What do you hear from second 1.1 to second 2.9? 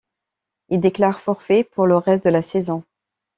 forfait pour le reste de la saison.